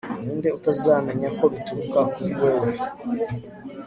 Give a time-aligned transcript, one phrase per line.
[0.23, 2.69] ninde utazamenya ko bituruka kuri wewe